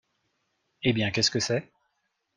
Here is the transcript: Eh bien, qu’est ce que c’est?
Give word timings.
Eh 0.81 0.93
bien, 0.93 1.11
qu’est 1.11 1.21
ce 1.21 1.29
que 1.29 1.39
c’est? 1.39 1.69